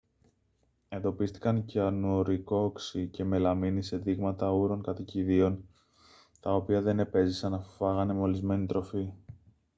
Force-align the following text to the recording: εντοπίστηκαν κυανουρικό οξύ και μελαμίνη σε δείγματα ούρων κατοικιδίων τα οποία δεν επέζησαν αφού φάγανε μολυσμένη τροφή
εντοπίστηκαν 0.89 1.65
κυανουρικό 1.65 2.55
οξύ 2.63 3.07
και 3.07 3.23
μελαμίνη 3.23 3.81
σε 3.83 3.97
δείγματα 3.97 4.49
ούρων 4.51 4.81
κατοικιδίων 4.81 5.65
τα 6.39 6.55
οποία 6.55 6.81
δεν 6.81 6.99
επέζησαν 6.99 7.53
αφού 7.53 7.71
φάγανε 7.71 8.13
μολυσμένη 8.13 8.65
τροφή 8.65 9.13